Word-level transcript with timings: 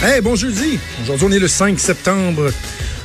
Hey, 0.00 0.20
bon 0.20 0.36
jeudi. 0.36 0.78
Aujourd'hui, 1.02 1.26
on 1.28 1.32
est 1.32 1.40
le 1.40 1.48
5 1.48 1.78
septembre 1.80 2.52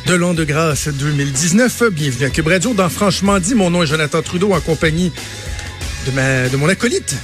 de 0.06 0.14
l'an 0.14 0.36
de 0.36 0.44
grâce 0.44 0.88
2019. 0.88 1.86
Bienvenue 1.92 2.26
à 2.26 2.30
Cube 2.30 2.48
Radio 2.48 2.74
dans 2.76 2.88
Franchement 2.88 3.40
dit. 3.40 3.56
Mon 3.56 3.72
nom 3.72 3.82
est 3.82 3.88
Jonathan 3.88 4.22
Trudeau 4.22 4.54
en 4.54 4.60
compagnie 4.60 5.12
de, 6.06 6.12
ma, 6.12 6.50
de 6.50 6.56
mon 6.56 6.70
acolyte, 6.70 7.16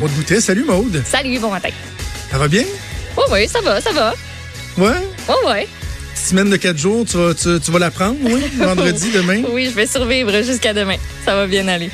Maude 0.00 0.10
Boutet. 0.12 0.40
Salut 0.40 0.64
Maude. 0.64 1.02
Salut, 1.04 1.38
bon 1.38 1.50
matin. 1.50 1.68
Ça 2.30 2.38
va 2.38 2.48
bien? 2.48 2.64
Oui, 3.18 3.24
oui, 3.30 3.48
ça 3.48 3.60
va, 3.60 3.82
ça 3.82 3.92
va. 3.92 4.14
Ouais? 4.78 4.96
Oui, 5.28 5.34
oui. 5.46 5.66
Semaine 6.14 6.48
de 6.48 6.56
quatre 6.56 6.78
jours, 6.78 7.04
tu 7.04 7.18
vas, 7.18 7.34
tu, 7.34 7.60
tu 7.60 7.70
vas 7.70 7.78
la 7.78 7.90
prendre, 7.90 8.16
oui? 8.22 8.42
Vendredi, 8.58 9.10
demain? 9.12 9.42
Oui, 9.52 9.66
je 9.66 9.74
vais 9.74 9.86
survivre 9.86 10.42
jusqu'à 10.42 10.72
demain. 10.72 10.96
Ça 11.26 11.34
va 11.34 11.46
bien 11.46 11.68
aller. 11.68 11.90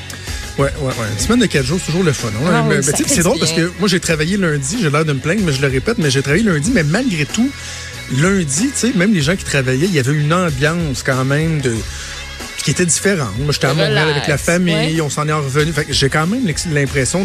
Ouais, 0.57 0.65
ouais, 0.79 0.87
ouais. 0.87 0.93
Une 1.11 1.19
semaine 1.19 1.39
de 1.39 1.45
quatre 1.47 1.65
jours, 1.65 1.79
c'est 1.79 1.87
toujours 1.87 2.03
le 2.03 2.13
fun. 2.13 2.29
hein? 2.29 2.49
Ah 2.51 2.63
oui, 2.67 2.75
Mais, 2.77 2.81
fait 2.81 3.03
c'est 3.07 3.23
drôle 3.23 3.39
parce 3.39 3.51
que 3.51 3.71
moi, 3.79 3.87
j'ai 3.89 3.99
travaillé 3.99 4.37
lundi. 4.37 4.77
J'ai 4.81 4.89
l'air 4.89 5.03
de 5.05 5.13
me 5.13 5.19
plaindre, 5.19 5.41
mais 5.45 5.51
je 5.53 5.61
le 5.61 5.67
répète, 5.67 5.97
mais 5.97 6.09
j'ai 6.09 6.21
travaillé 6.21 6.43
lundi. 6.43 6.71
Mais 6.73 6.83
malgré 6.83 7.25
tout, 7.25 7.49
lundi, 8.17 8.69
tu 8.69 8.71
sais, 8.75 8.91
même 8.95 9.13
les 9.13 9.21
gens 9.21 9.35
qui 9.35 9.43
travaillaient, 9.43 9.87
il 9.87 9.93
y 9.93 9.99
avait 9.99 10.13
une 10.13 10.33
ambiance 10.33 11.03
quand 11.03 11.25
même 11.25 11.59
de 11.61 11.73
qui 12.63 12.71
était 12.71 12.85
différente. 12.85 13.37
Moi, 13.37 13.53
j'étais 13.53 13.67
à 13.67 13.75
Montréal 13.75 14.09
avec 14.09 14.27
la 14.27 14.39
famille, 14.39 14.95
ouais. 14.95 15.01
on 15.01 15.09
s'en 15.11 15.27
est 15.27 15.31
revenu. 15.31 15.71
J'ai 15.87 16.09
quand 16.09 16.25
même 16.25 16.51
l'impression 16.71 17.23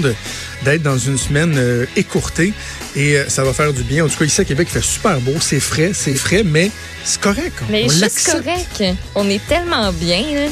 d'être 0.62 0.82
dans 0.82 0.98
une 0.98 1.16
semaine 1.16 1.54
euh, 1.56 1.86
écourtée 1.96 2.52
et 2.94 3.16
euh, 3.16 3.24
ça 3.28 3.42
va 3.42 3.54
faire 3.54 3.72
du 3.72 3.82
bien. 3.82 4.04
En 4.04 4.08
tout 4.08 4.18
cas, 4.18 4.26
ici 4.26 4.42
à 4.42 4.44
Québec, 4.44 4.68
il 4.70 4.74
fait 4.74 4.86
super 4.86 5.18
beau, 5.20 5.32
c'est 5.40 5.58
frais, 5.58 5.92
c'est 5.94 6.12
frais, 6.14 6.42
mais 6.44 6.70
c'est 7.04 7.22
correct. 7.22 7.54
Mais 7.70 7.84
on 7.86 7.88
juste 7.88 8.02
l'accepte. 8.02 8.44
correct. 8.44 8.84
On 9.14 9.30
est 9.30 9.40
tellement 9.48 9.90
bien, 9.94 10.20
là. 10.20 10.48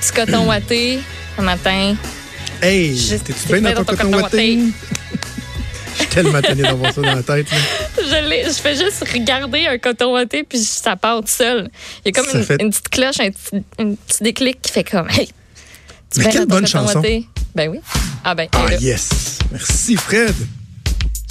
Petit 0.00 0.12
coton 0.12 0.48
watté, 0.48 0.98
un 1.38 1.42
matin. 1.42 1.94
Hey, 2.62 2.94
t'es-tu 2.96 3.32
t'es 3.48 3.60
bien 3.60 3.72
dans 3.74 3.84
ton 3.84 3.96
coton 3.96 4.12
watté? 4.14 4.58
Je 5.94 5.98
suis 5.98 6.06
tellement 6.06 6.40
tanné 6.40 6.62
d'avoir 6.62 6.92
ça 6.92 7.00
dans 7.00 7.14
la 7.14 7.22
tête. 7.22 7.50
là. 7.50 7.58
Je, 7.98 8.28
l'ai- 8.28 8.44
je 8.44 8.52
fais 8.52 8.76
juste 8.76 9.04
regarder 9.12 9.66
un 9.66 9.78
coton 9.78 10.12
watté, 10.14 10.42
puis 10.44 10.58
ça 10.58 10.96
part 10.96 11.20
tout 11.20 11.26
seul. 11.28 11.68
Il 12.04 12.08
y 12.14 12.18
a 12.18 12.22
comme 12.22 12.34
une, 12.38 12.44
fait- 12.44 12.62
une 12.62 12.70
petite 12.70 12.88
cloche, 12.88 13.20
un 13.20 13.30
petit, 13.30 13.64
un 13.78 13.94
petit 13.94 14.22
déclic 14.22 14.62
qui 14.62 14.72
fait 14.72 14.84
comme, 14.84 15.08
hey, 15.10 15.26
tu 16.12 16.20
Mais 16.20 16.30
quelle 16.30 16.46
bonne 16.46 16.60
coton 16.64 16.66
chanson. 16.66 16.98
watté? 17.00 17.26
Ben 17.54 17.68
oui. 17.70 17.80
Ah 18.24 18.34
ben, 18.34 18.48
Ah 18.52 18.70
là, 18.70 18.76
yes! 18.76 19.38
Merci 19.50 19.96
Fred! 19.96 20.34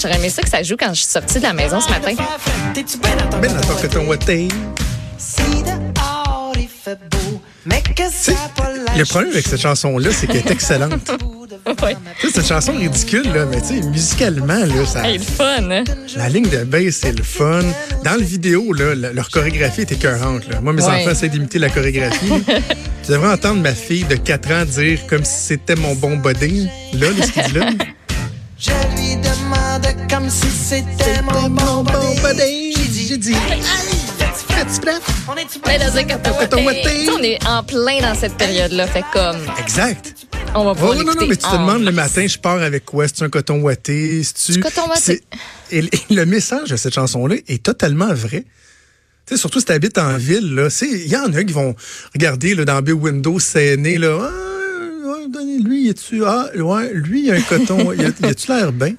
j'aurais 0.01 0.15
aimé 0.15 0.29
ça 0.29 0.41
que 0.41 0.49
ça 0.49 0.63
joue 0.63 0.75
quand 0.77 0.89
je 0.93 1.01
suis 1.01 1.11
sortie 1.11 1.37
de 1.37 1.43
la 1.43 1.53
maison 1.53 1.79
ce 1.79 1.89
matin. 1.89 2.13
Ben 3.41 3.53
dans 3.53 3.61
ton 3.61 3.75
coton 3.81 4.05
watté. 4.07 4.47
C'est 8.11 8.33
Le 8.97 9.03
problème 9.05 9.31
avec 9.31 9.45
cette 9.47 9.61
chanson-là, 9.61 10.09
c'est 10.11 10.25
qu'elle 10.27 10.37
est 10.37 10.51
excellente. 10.51 11.11
Ouais. 11.83 11.95
Une 12.23 12.43
chanson 12.43 12.73
ridicule, 12.73 13.31
là, 13.33 13.45
mais 13.45 13.61
tu 13.61 13.67
sais, 13.67 13.81
musicalement, 13.87 14.65
là, 14.65 14.85
ça, 14.85 15.07
Hey, 15.07 15.19
le 15.19 15.23
fun, 15.23 15.69
hein? 15.69 15.83
la 16.15 16.29
ligne 16.29 16.49
de 16.49 16.63
bass, 16.63 16.95
c'est 17.01 17.15
le 17.15 17.23
fun. 17.23 17.61
Dans 18.03 18.15
le 18.15 18.23
vidéo, 18.23 18.73
là, 18.73 18.95
leur 18.95 19.29
chorégraphie 19.29 19.81
est 19.81 19.91
écœurante. 19.91 20.47
Là. 20.49 20.59
Moi, 20.61 20.73
mes 20.73 20.81
Ouais. 20.83 20.89
enfants 21.01 21.11
essaient 21.11 21.29
d'imiter 21.29 21.59
la 21.59 21.69
chorégraphie. 21.69 22.31
tu 23.05 23.11
devrais 23.11 23.33
entendre 23.33 23.61
ma 23.61 23.73
fille 23.75 24.05
de 24.05 24.15
4 24.15 24.51
ans 24.51 24.65
dire 24.65 24.99
comme 25.07 25.23
si 25.23 25.39
c'était 25.47 25.75
mon 25.75 25.93
bon 25.95 26.17
body. 26.17 26.67
Là, 26.93 27.07
là, 27.11 27.25
ce 27.25 27.31
qu'il 27.31 27.43
dit 27.43 27.53
là. 27.59 27.69
Je 28.59 28.69
lui 28.95 29.15
demande 29.17 29.87
comme 30.09 30.29
si 30.29 30.47
c'était 30.49 31.21
mon 31.23 31.49
bon 31.49 31.83
body. 31.83 32.73
J'ai 33.07 33.17
dit, 33.17 33.35
fais-tu 34.65 34.81
prêt? 34.81 34.93
On 35.27 35.35
est-tu 35.35 35.59
c'est 35.59 37.05
sais, 37.05 37.11
On 37.17 37.23
est 37.23 37.47
en 37.47 37.63
plein 37.63 38.01
dans 38.01 38.15
cette 38.15 38.35
période-là. 38.35 38.87
Fait 38.87 39.03
comme, 39.13 39.37
Exact. 39.59 40.13
on 40.55 40.63
va 40.63 40.71
Oh, 40.71 40.75
pouvoir 40.75 40.95
non, 40.95 41.03
non, 41.03 41.13
non, 41.13 41.27
mais 41.27 41.35
tu 41.35 41.43
te 41.43 41.47
en 41.47 41.65
demandes 41.65 41.83
le 41.83 41.91
matin, 41.91 42.25
je 42.27 42.37
pars 42.37 42.61
avec 42.61 42.85
quoi? 42.85 43.07
C'est 43.07 43.23
un 43.23 43.29
coton? 43.29 43.61
C'est-tu. 43.83 44.51
Du 44.53 44.59
coton. 44.59 44.81
C'est- 44.95 45.23
Et, 45.71 45.79
et 45.79 46.13
le 46.13 46.25
message 46.25 46.69
de 46.69 46.75
cette 46.75 46.93
chanson-là 46.93 47.35
est 47.47 47.63
totalement 47.63 48.13
vrai. 48.13 48.45
Tu 49.27 49.35
sais, 49.35 49.37
surtout 49.37 49.59
si 49.59 49.65
tu 49.65 49.71
habites 49.71 49.97
en 49.97 50.17
ville, 50.17 50.53
là, 50.55 50.69
c'est- 50.69 50.89
il 50.89 51.07
y 51.07 51.15
en 51.15 51.31
a 51.33 51.43
qui 51.43 51.53
vont 51.53 51.75
regarder 52.13 52.55
là, 52.55 52.65
dans 52.65 52.81
Big 52.81 52.95
Window 53.01 53.39
scéné, 53.39 53.97
là. 53.97 54.17
Ah, 54.21 55.17
lui, 55.63 55.87
y 55.87 55.89
a-tu. 55.89 56.23
Ah, 56.25 56.49
ouais, 56.55 56.91
lui, 56.93 57.25
il 57.25 57.31
a 57.31 57.35
un 57.35 57.41
coton. 57.41 57.93
y 57.93 58.03
a-tu 58.05 58.47
l'air 58.51 58.71
bien? 58.71 58.93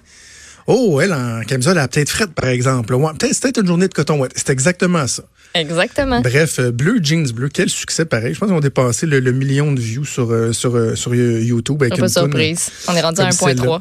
Oh, 0.66 1.00
elle, 1.00 1.12
en 1.12 1.42
camisole, 1.42 1.76
elle 1.76 1.82
a 1.84 1.88
peut-être 1.88 2.10
frette, 2.10 2.32
par 2.32 2.48
exemple. 2.48 2.94
Ouais, 2.94 3.12
peut-être, 3.18 3.34
c'est 3.34 3.42
peut-être 3.42 3.60
une 3.60 3.66
journée 3.66 3.88
de 3.88 3.94
coton 3.94 4.18
watté. 4.18 4.34
C'est 4.36 4.50
exactement 4.50 5.06
ça. 5.06 5.24
Exactement. 5.54 6.20
Bref, 6.20 6.58
euh, 6.58 6.70
Bleu 6.70 7.00
Jeans 7.02 7.30
Bleu, 7.32 7.48
quel 7.52 7.68
succès 7.68 8.04
pareil. 8.04 8.34
Je 8.34 8.38
pense 8.38 8.48
qu'ils 8.48 8.56
ont 8.56 8.60
dépassé 8.60 9.06
le, 9.06 9.20
le 9.20 9.32
million 9.32 9.72
de 9.72 9.80
views 9.80 10.04
sur, 10.04 10.30
euh, 10.30 10.52
sur, 10.52 10.76
euh, 10.76 10.94
sur 10.94 11.14
YouTube. 11.14 11.82
Avec 11.82 11.98
Pas 11.98 12.06
une 12.06 12.12
toune, 12.12 12.22
surprise. 12.22 12.70
On 12.88 12.94
est 12.94 13.00
rendu 13.02 13.20
à 13.20 13.30
comme 13.30 13.48
1.3. 13.48 13.80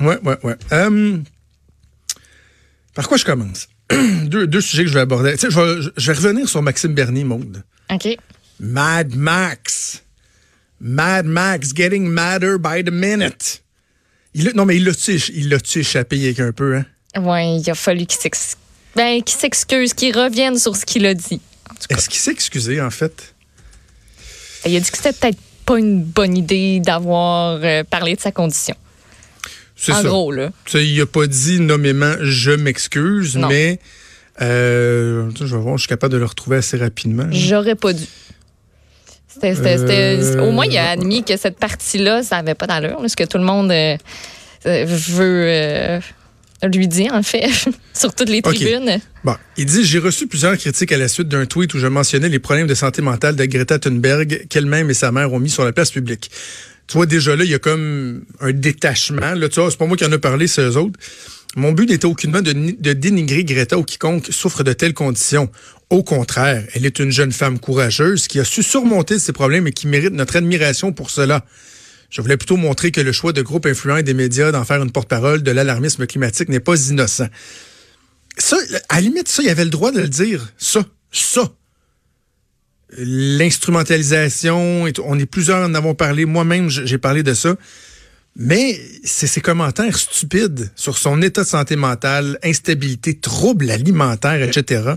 Ouais, 0.00 0.18
ouais, 0.24 0.36
ouais. 0.42 0.56
Euh, 0.72 1.18
par 2.94 3.08
quoi 3.08 3.16
je 3.16 3.24
commence? 3.24 3.68
deux, 4.24 4.46
deux 4.46 4.60
sujets 4.60 4.84
que 4.84 4.88
je 4.88 4.94
vais 4.94 5.00
aborder. 5.00 5.36
Je, 5.40 5.48
vais, 5.48 5.90
je 5.96 6.06
vais 6.12 6.16
revenir 6.16 6.48
sur 6.48 6.62
Maxime 6.62 6.94
Bernier, 6.94 7.24
Maude. 7.24 7.62
OK. 7.92 8.16
Mad 8.58 9.14
Max. 9.14 10.02
Mad 10.80 11.26
Max 11.26 11.72
getting 11.74 12.08
madder 12.08 12.56
by 12.58 12.82
the 12.82 12.90
minute. 12.92 13.62
Il 14.34 14.50
non, 14.54 14.64
mais 14.64 14.76
il 14.76 14.84
l'a-tu 14.84 15.16
il 15.34 15.48
l'a-tu 15.48 15.80
échappé 15.80 16.22
avec 16.24 16.40
un 16.40 16.52
peu, 16.52 16.76
hein? 16.76 16.84
Ouais, 17.20 17.56
il 17.58 17.70
a 17.70 17.74
fallu 17.74 18.06
qu'il 18.06 18.18
ben, 18.96 19.22
qu'il 19.22 19.38
s'excuse, 19.38 19.94
qu'il 19.94 20.16
revienne 20.16 20.58
sur 20.58 20.76
ce 20.76 20.84
qu'il 20.84 21.06
a 21.06 21.14
dit. 21.14 21.40
Est-ce 21.90 22.08
qu'il 22.08 22.20
s'est 22.20 22.30
excusé, 22.32 22.80
en 22.80 22.90
fait? 22.90 23.34
il 24.66 24.76
a 24.76 24.80
dit 24.80 24.90
que 24.90 24.96
c'était 24.96 25.12
peut-être 25.12 25.38
pas 25.66 25.78
une 25.78 26.02
bonne 26.02 26.36
idée 26.36 26.80
d'avoir 26.80 27.58
euh, 27.62 27.84
parlé 27.84 28.16
de 28.16 28.20
sa 28.20 28.32
condition. 28.32 28.74
C'est 29.76 29.92
En 29.92 30.02
ça. 30.02 30.08
gros, 30.08 30.32
là. 30.32 30.50
Tu 30.64 30.72
sais, 30.72 30.86
il 30.86 31.00
a 31.00 31.06
pas 31.06 31.26
dit 31.26 31.60
nommément 31.60 32.14
je 32.20 32.52
m'excuse, 32.52 33.36
mais 33.36 33.78
euh, 34.40 35.30
je 35.38 35.44
vais 35.44 35.62
voir, 35.62 35.76
je 35.76 35.82
suis 35.82 35.88
capable 35.88 36.12
de 36.12 36.18
le 36.18 36.24
retrouver 36.24 36.58
assez 36.58 36.76
rapidement. 36.76 37.26
J'aurais 37.30 37.74
pas 37.74 37.92
dû. 37.92 38.04
C'était, 39.34 39.54
c'était- 39.54 39.78
c'était- 39.78 40.36
Euh, 40.36 40.42
Au 40.48 40.52
moins, 40.52 40.64
il 40.66 40.76
a 40.78 40.90
admis 40.90 41.24
que 41.24 41.36
cette 41.36 41.58
partie-là, 41.58 42.22
ça 42.22 42.36
avait 42.38 42.54
pas 42.54 42.66
d'allure. 42.66 43.00
Ce 43.06 43.16
que 43.16 43.24
tout 43.24 43.38
le 43.38 43.44
monde 43.44 43.70
euh, 43.70 43.96
euh, 44.66 44.84
veut 44.86 45.44
euh, 45.48 46.00
lui 46.72 46.88
dire, 46.88 47.12
en 47.12 47.22
fait, 47.22 47.46
sur 47.94 48.14
toutes 48.14 48.28
les 48.30 48.40
tribunes. 48.42 48.98
Bon, 49.24 49.34
il 49.56 49.66
dit 49.66 49.84
J'ai 49.84 49.98
reçu 49.98 50.26
plusieurs 50.26 50.56
critiques 50.56 50.92
à 50.92 50.96
la 50.96 51.08
suite 51.08 51.28
d'un 51.28 51.46
tweet 51.46 51.74
où 51.74 51.78
je 51.78 51.86
mentionnais 51.86 52.28
les 52.28 52.38
problèmes 52.38 52.66
de 52.66 52.74
santé 52.74 53.02
mentale 53.02 53.36
de 53.36 53.44
Greta 53.44 53.78
Thunberg 53.78 54.46
qu'elle-même 54.48 54.88
et 54.90 54.94
sa 54.94 55.10
mère 55.12 55.32
ont 55.32 55.40
mis 55.40 55.50
sur 55.50 55.64
la 55.64 55.72
place 55.72 55.90
publique. 55.90 56.30
Tu 56.86 56.96
vois, 56.96 57.06
déjà 57.06 57.34
là, 57.34 57.44
il 57.44 57.50
y 57.50 57.54
a 57.54 57.58
comme 57.58 58.24
un 58.40 58.52
détachement. 58.52 59.32
Là, 59.34 59.48
tu 59.48 59.58
vois, 59.60 59.70
c'est 59.70 59.78
pas 59.78 59.86
moi 59.86 59.96
qui 59.96 60.04
en 60.04 60.12
ai 60.12 60.18
parlé, 60.18 60.46
c'est 60.46 60.62
eux 60.62 60.76
autres. 60.76 60.98
Mon 61.56 61.72
but 61.72 61.88
n'était 61.88 62.06
aucunement 62.06 62.42
de, 62.42 62.52
ni- 62.52 62.74
de 62.74 62.92
dénigrer 62.92 63.44
Greta 63.44 63.78
ou 63.78 63.84
quiconque 63.84 64.28
souffre 64.30 64.64
de 64.64 64.72
telles 64.72 64.94
conditions. 64.94 65.50
Au 65.90 66.02
contraire, 66.02 66.64
elle 66.74 66.84
est 66.86 66.98
une 66.98 67.12
jeune 67.12 67.30
femme 67.32 67.58
courageuse 67.60 68.26
qui 68.26 68.40
a 68.40 68.44
su 68.44 68.62
surmonter 68.62 69.18
ses 69.18 69.32
problèmes 69.32 69.66
et 69.66 69.72
qui 69.72 69.86
mérite 69.86 70.12
notre 70.12 70.36
admiration 70.36 70.92
pour 70.92 71.10
cela. 71.10 71.44
Je 72.10 72.20
voulais 72.22 72.36
plutôt 72.36 72.56
montrer 72.56 72.90
que 72.90 73.00
le 73.00 73.12
choix 73.12 73.32
de 73.32 73.42
groupes 73.42 73.66
influents 73.66 73.96
et 73.98 74.02
des 74.02 74.14
médias 74.14 74.50
d'en 74.52 74.64
faire 74.64 74.82
une 74.82 74.90
porte-parole 74.92 75.42
de 75.42 75.50
l'alarmisme 75.50 76.06
climatique 76.06 76.48
n'est 76.48 76.60
pas 76.60 76.88
innocent. 76.90 77.28
Ça, 78.38 78.56
à 78.88 78.96
la 78.96 79.00
limite, 79.02 79.28
ça, 79.28 79.42
il 79.42 79.48
avait 79.48 79.64
le 79.64 79.70
droit 79.70 79.92
de 79.92 80.00
le 80.00 80.08
dire. 80.08 80.52
Ça, 80.58 80.84
ça. 81.12 81.52
L'instrumentalisation, 82.96 84.84
on 85.04 85.18
est 85.18 85.26
plusieurs 85.26 85.64
en 85.68 85.74
avons 85.74 85.94
parlé. 85.94 86.24
Moi-même, 86.24 86.68
j'ai 86.70 86.98
parlé 86.98 87.22
de 87.22 87.34
ça. 87.34 87.56
Mais 88.36 88.80
c'est 89.04 89.28
ces 89.28 89.40
commentaires 89.40 89.96
stupides 89.96 90.70
sur 90.74 90.98
son 90.98 91.22
état 91.22 91.42
de 91.42 91.48
santé 91.48 91.76
mentale, 91.76 92.38
instabilité, 92.42 93.16
troubles 93.16 93.70
alimentaires, 93.70 94.42
etc., 94.42 94.94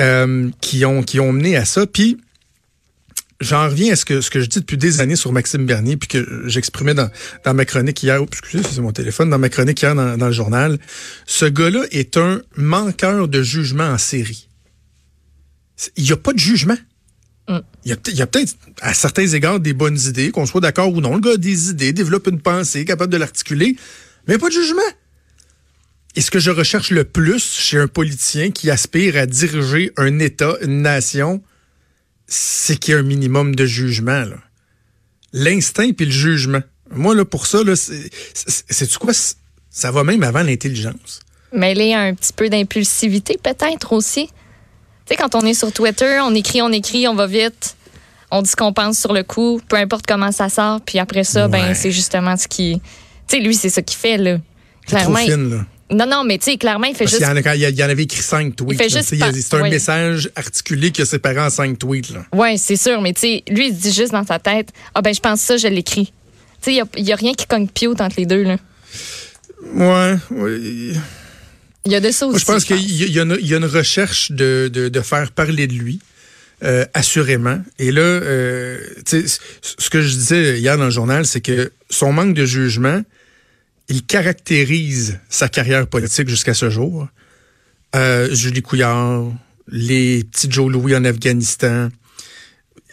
euh, 0.00 0.48
qui, 0.60 0.84
ont, 0.84 1.02
qui 1.02 1.18
ont 1.18 1.32
mené 1.32 1.56
à 1.56 1.64
ça. 1.64 1.86
Puis, 1.86 2.18
j'en 3.40 3.64
reviens 3.64 3.92
à 3.92 3.96
ce 3.96 4.04
que, 4.04 4.20
ce 4.20 4.30
que 4.30 4.40
je 4.40 4.46
dis 4.46 4.60
depuis 4.60 4.76
des 4.76 5.00
années 5.00 5.16
sur 5.16 5.32
Maxime 5.32 5.66
Bernier, 5.66 5.96
puis 5.96 6.08
que 6.08 6.44
j'exprimais 6.46 6.94
dans, 6.94 7.10
dans 7.44 7.54
ma 7.54 7.64
chronique 7.64 8.00
hier. 8.02 8.22
Oups, 8.22 8.38
excusez, 8.38 8.62
c'est 8.62 8.80
mon 8.80 8.92
téléphone. 8.92 9.30
Dans 9.30 9.38
ma 9.38 9.48
chronique 9.48 9.82
hier 9.82 9.96
dans, 9.96 10.16
dans 10.16 10.26
le 10.26 10.32
journal. 10.32 10.78
Ce 11.26 11.44
gars-là 11.44 11.84
est 11.90 12.16
un 12.16 12.40
manqueur 12.56 13.26
de 13.26 13.42
jugement 13.42 13.88
en 13.88 13.98
série. 13.98 14.48
Il 15.96 16.04
n'y 16.04 16.12
a 16.12 16.16
pas 16.16 16.32
de 16.32 16.38
jugement. 16.38 16.76
Mm. 17.48 17.58
Il 17.84 17.90
y 17.90 18.22
a, 18.22 18.26
peut-être, 18.26 18.54
à 18.80 18.94
certains 18.94 19.26
égards, 19.26 19.60
des 19.60 19.72
bonnes 19.72 19.98
idées, 19.98 20.30
qu'on 20.30 20.46
soit 20.46 20.60
d'accord 20.60 20.92
ou 20.92 21.00
non. 21.00 21.14
Le 21.14 21.20
gars 21.20 21.32
a 21.32 21.36
des 21.36 21.70
idées, 21.70 21.92
développe 21.92 22.26
une 22.26 22.40
pensée, 22.40 22.84
capable 22.84 23.12
de 23.12 23.16
l'articuler, 23.16 23.76
mais 24.26 24.38
pas 24.38 24.48
de 24.48 24.52
jugement. 24.52 24.80
Et 26.14 26.20
ce 26.20 26.30
que 26.30 26.38
je 26.38 26.50
recherche 26.50 26.90
le 26.90 27.04
plus 27.04 27.42
chez 27.42 27.78
un 27.78 27.86
politicien 27.86 28.50
qui 28.50 28.70
aspire 28.70 29.16
à 29.16 29.26
diriger 29.26 29.92
un 29.96 30.18
État, 30.18 30.56
une 30.62 30.82
nation, 30.82 31.42
c'est 32.26 32.76
qu'il 32.76 32.92
y 32.92 32.96
a 32.96 33.00
un 33.00 33.02
minimum 33.02 33.54
de 33.54 33.64
jugement. 33.64 34.24
L'instinct 35.32 35.92
puis 35.92 36.06
le 36.06 36.12
jugement. 36.12 36.62
Moi, 36.90 37.14
là, 37.14 37.24
pour 37.24 37.46
ça, 37.46 37.58
c'est, 37.74 38.98
quoi? 38.98 39.12
Ça 39.70 39.90
va 39.90 40.04
même 40.04 40.22
avant 40.22 40.42
l'intelligence. 40.42 41.20
Mêler 41.52 41.94
un 41.94 42.14
petit 42.14 42.32
peu 42.32 42.48
d'impulsivité, 42.48 43.38
peut-être 43.42 43.92
aussi. 43.92 44.28
Tu 45.08 45.14
sais, 45.14 45.16
quand 45.16 45.34
on 45.34 45.40
est 45.46 45.54
sur 45.54 45.72
Twitter, 45.72 46.18
on 46.22 46.34
écrit, 46.34 46.60
on 46.60 46.70
écrit, 46.70 47.08
on 47.08 47.14
va 47.14 47.26
vite. 47.26 47.76
On 48.30 48.42
dit 48.42 48.50
ce 48.50 48.56
qu'on 48.56 48.74
pense 48.74 48.98
sur 48.98 49.14
le 49.14 49.22
coup, 49.22 49.58
peu 49.68 49.76
importe 49.76 50.04
comment 50.06 50.32
ça 50.32 50.50
sort. 50.50 50.80
Puis 50.82 50.98
après 50.98 51.24
ça, 51.24 51.46
Ouais. 51.46 51.50
ben 51.52 51.74
c'est 51.74 51.90
justement 51.90 52.36
ce 52.36 52.46
qui. 52.46 52.80
Tu 53.26 53.36
sais, 53.38 53.42
lui, 53.42 53.54
c'est 53.54 53.70
ça 53.70 53.80
qu'il 53.80 53.96
fait, 53.96 54.18
là. 54.18 54.34
Trop 54.86 54.96
Clairement, 54.96 55.18
il- 55.20 55.30
fine, 55.32 55.50
là. 55.50 55.64
Non, 55.90 56.04
non, 56.06 56.22
mais 56.24 56.36
tu 56.36 56.44
sais, 56.50 56.56
clairement, 56.58 56.84
il 56.86 56.92
fait 56.94 57.04
Parce 57.04 57.12
juste. 57.12 57.22
qu'il 57.24 57.30
y, 57.30 57.32
en 57.32 57.50
a- 57.50 57.56
il 57.56 57.62
y 57.62 57.64
il 57.72 57.82
en 57.82 57.88
avait 57.88 58.02
écrit 58.02 58.20
cinq 58.20 58.54
tweets. 58.54 58.78
il 58.78 59.02
C'est 59.02 59.54
un 59.54 59.62
ouais. 59.62 59.70
message 59.70 60.30
articulé 60.36 60.90
qui 60.90 61.00
a 61.00 61.06
séparé 61.06 61.40
en 61.40 61.48
cinq 61.48 61.78
tweets. 61.78 62.10
Là. 62.10 62.20
Oui, 62.34 62.58
c'est 62.58 62.76
sûr, 62.76 63.00
mais 63.00 63.14
tu 63.14 63.20
sais, 63.22 63.42
lui, 63.48 63.68
il 63.68 63.74
se 63.74 63.80
dit 63.80 63.92
juste 63.94 64.12
dans 64.12 64.26
sa 64.26 64.38
tête 64.38 64.68
Ah, 64.94 65.00
ben, 65.00 65.14
je 65.14 65.20
pense 65.20 65.40
ça, 65.40 65.56
je 65.56 65.66
l'écris. 65.68 66.12
Tu 66.60 66.74
sais, 66.74 66.82
il 66.98 67.02
n'y 67.04 67.12
a, 67.12 67.16
rien 67.16 67.32
qui 67.32 67.46
cogne 67.46 67.66
piote 67.68 68.02
entre 68.02 68.16
les 68.18 68.26
deux, 68.26 68.42
là. 68.42 68.56
Ouais, 69.74 70.16
ouais. 70.30 70.92
Il 71.88 71.92
y 71.92 71.96
a 71.96 72.00
de 72.00 72.10
ça 72.10 72.26
aussi. 72.26 72.32
Moi, 72.32 72.38
je 72.40 72.44
pense 72.44 72.64
qu'il 72.66 72.76
y, 72.76 73.02
a- 73.02 73.06
il 73.06 73.46
y 73.48 73.54
a 73.54 73.56
une- 73.56 73.64
recherche 73.64 74.30
de, 74.30 74.68
de, 74.70 74.90
de 74.90 75.00
faire 75.00 75.32
parler 75.32 75.66
de 75.66 75.72
lui, 75.72 76.00
euh, 76.62 76.84
assurément. 76.92 77.62
Et 77.78 77.90
là, 77.92 78.02
euh, 78.02 78.78
ce 79.06 79.88
que 79.88 80.02
je 80.02 80.08
disais 80.14 80.58
hier 80.60 80.76
dans 80.76 80.84
le 80.84 80.90
journal, 80.90 81.24
c'est 81.24 81.40
que 81.40 81.72
son 81.88 82.12
manque 82.12 82.34
de 82.34 82.44
jugement, 82.44 83.00
il 83.88 84.04
caractérise 84.04 85.18
sa 85.30 85.48
carrière 85.48 85.86
politique 85.86 86.28
jusqu'à 86.28 86.52
ce 86.52 86.68
jour. 86.68 87.08
Euh, 87.96 88.34
Julie 88.34 88.60
Couillard, 88.60 89.24
les 89.68 90.24
petits 90.24 90.48
Joe 90.50 90.70
Louis 90.70 90.94
en 90.94 91.06
Afghanistan, 91.06 91.88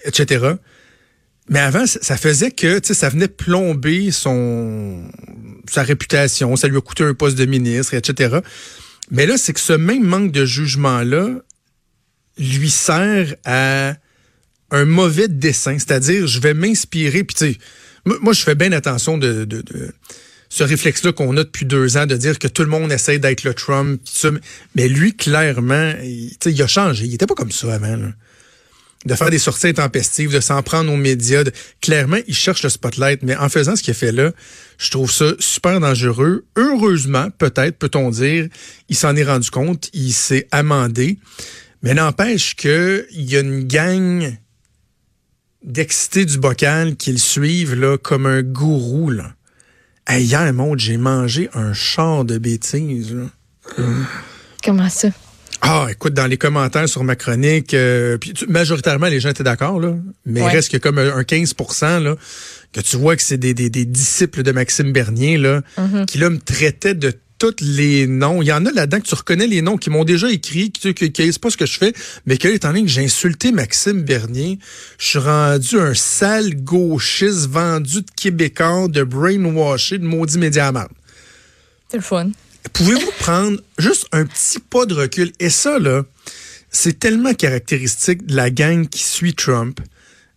etc. 0.06 0.52
Mais 1.50 1.60
avant, 1.60 1.86
ça 1.86 2.16
faisait 2.18 2.52
que 2.52 2.80
ça 2.82 3.10
venait 3.10 3.28
plomber 3.28 4.12
son 4.12 5.04
sa 5.70 5.84
réputation, 5.84 6.56
ça 6.56 6.68
lui 6.68 6.78
a 6.78 6.82
coûté 6.82 7.04
un 7.04 7.14
poste 7.14 7.38
de 7.38 7.46
ministre, 7.46 7.94
etc. 7.96 8.38
Mais 9.12 9.26
là, 9.26 9.38
c'est 9.38 9.54
que 9.54 9.60
ce 9.60 9.74
même 9.74 10.04
manque 10.04 10.32
de 10.32 10.46
jugement-là 10.46 11.42
lui 12.38 12.70
sert 12.70 13.36
à 13.46 13.96
un 14.72 14.86
mauvais 14.86 15.28
dessin. 15.28 15.78
C'est-à-dire, 15.78 16.28
je 16.28 16.40
vais 16.40 16.54
m'inspirer, 16.54 17.24
puis 17.24 17.36
tu 17.36 17.54
sais, 17.54 17.58
moi, 18.06 18.34
je 18.34 18.42
fais 18.42 18.56
bien 18.56 18.72
attention 18.72 19.18
de, 19.18 19.48
ce 20.50 20.64
réflexe-là 20.64 21.12
qu'on 21.12 21.36
a 21.38 21.44
depuis 21.44 21.66
deux 21.66 21.98
ans, 21.98 22.06
de 22.06 22.16
dire 22.16 22.38
que 22.40 22.48
tout 22.48 22.62
le 22.62 22.70
monde 22.70 22.92
essaie 22.92 23.20
d'être 23.20 23.44
le 23.44 23.54
Trump. 23.54 24.02
Mais 24.76 24.88
lui, 24.88 25.16
clairement, 25.16 25.94
il, 26.04 26.36
il 26.46 26.62
a 26.62 26.68
changé. 26.68 27.06
Il 27.06 27.14
était 27.14 27.26
pas 27.26 27.36
comme 27.36 27.52
ça 27.52 27.74
avant. 27.74 28.12
De 29.06 29.16
faire 29.16 29.30
des 29.30 29.40
sorties 29.40 29.68
intempestives, 29.68 30.34
de 30.34 30.40
s'en 30.40 30.62
prendre 30.64 30.92
aux 30.92 30.98
médias. 30.98 31.44
Clairement, 31.82 32.18
il 32.28 32.36
cherche 32.36 32.64
le 32.64 32.70
spotlight, 32.70 33.22
mais 33.24 33.36
en 33.36 33.50
faisant 33.50 33.76
ce 33.76 33.84
qu'il 33.84 33.92
a 33.92 33.96
fait 33.96 34.12
là, 34.12 34.32
je 34.78 34.92
trouve 34.92 35.12
ça 35.12 35.34
super 35.40 35.80
dangereux. 35.80 36.46
Heureusement, 36.56 37.30
peut-être, 37.38 37.78
peut-on 37.78 38.10
dire, 38.10 38.48
il 38.90 38.96
s'en 38.96 39.16
est 39.16 39.24
rendu 39.24 39.50
compte, 39.52 39.90
il 39.94 40.12
s'est 40.12 40.48
amendé, 40.52 41.20
mais 41.84 41.94
n'empêche 41.94 42.56
que 42.56 43.06
il 43.12 43.30
y 43.30 43.38
a 43.38 43.42
une 43.42 43.68
gang 43.68 44.36
d'excités 45.64 46.26
du 46.26 46.38
bocal 46.38 46.96
qui 46.96 47.12
le 47.12 47.18
suivent 47.18 47.98
comme 47.98 48.26
un 48.26 48.42
gourou. 48.42 49.12
Là. 49.12 49.34
Hey, 50.08 50.26
hier, 50.26 50.52
j'ai 50.78 50.98
mangé 50.98 51.50
un 51.54 51.74
char 51.74 52.26
de 52.26 52.38
bêtises. 52.38 53.16
Comment 54.64 54.90
ça? 54.90 55.10
Ah, 55.68 55.88
écoute, 55.90 56.14
dans 56.14 56.28
les 56.28 56.38
commentaires 56.38 56.88
sur 56.88 57.04
ma 57.04 57.16
chronique, 57.16 57.74
euh, 57.74 58.18
puis 58.18 58.34
tu- 58.34 58.46
majoritairement, 58.48 59.08
les 59.08 59.20
gens 59.20 59.30
étaient 59.30 59.44
d'accord, 59.44 59.80
là. 59.80 59.96
Mais 60.26 60.42
Ouais. 60.42 60.52
il 60.52 60.56
reste 60.56 60.72
que 60.72 60.78
comme 60.78 61.00
un 61.00 61.24
15 61.24 61.54
là, 61.82 62.16
que 62.72 62.82
tu 62.82 62.98
vois 62.98 63.16
que 63.16 63.24
c'est 63.24 63.38
des, 63.38 63.54
des, 63.54 63.70
des 63.70 63.86
disciples 63.86 64.44
de 64.44 64.52
Maxime 64.52 64.92
Bernier, 64.92 65.38
là, 65.38 65.62
Mm-hmm. 65.78 66.06
qui 66.06 66.18
là 66.20 66.30
me 66.30 66.38
traitaient 66.40 66.94
de 66.94 67.14
tous 67.40 67.56
les 67.62 68.06
noms. 68.08 68.42
Il 68.42 68.48
y 68.48 68.54
en 68.54 68.66
a 68.66 68.72
là-dedans 68.72 69.00
que 69.02 69.08
tu 69.08 69.16
reconnais 69.16 69.48
les 69.48 69.62
noms, 69.62 69.76
qui 69.78 69.90
m'ont 69.90 70.04
déjà 70.06 70.30
écrit, 70.32 70.72
qui, 70.72 70.94
qui, 70.94 71.12
qui 71.12 71.34
c'est 71.34 71.42
pas 71.42 71.50
ce 71.50 71.58
que 71.58 71.66
je 71.66 71.78
fais, 71.78 71.94
mais 72.26 72.38
que, 72.38 72.48
étant 72.48 72.70
donné 72.70 72.84
que 72.84 72.88
j'ai 72.88 73.04
insulté 73.04 73.52
Maxime 73.52 74.04
Bernier, 74.04 74.60
je 75.00 75.06
suis 75.06 75.20
rendu 75.20 75.80
un 75.80 75.94
sale 75.96 76.56
gauchiste 76.64 77.48
vendu 77.50 78.02
de 78.04 78.08
Québécois, 78.16 78.88
de 78.88 79.04
brainwashé, 79.04 79.98
de 79.98 80.06
maudit 80.06 80.38
médiaman. 80.38 80.88
C'est 81.90 81.98
le 81.98 82.04
fun. 82.04 82.30
Pouvez-vous 82.74 83.12
prendre 83.20 83.60
juste 83.78 84.08
un 84.12 84.26
petit 84.26 84.60
pas 84.60 84.86
de 84.86 84.94
recul? 84.94 85.32
Et 85.40 85.50
ça, 85.50 85.80
là, 85.80 86.04
c'est 86.70 87.00
tellement 87.00 87.34
caractéristique 87.34 88.26
de 88.26 88.36
la 88.36 88.50
gang 88.50 88.88
qui 88.88 89.04
suit 89.04 89.34
Trump, 89.34 89.80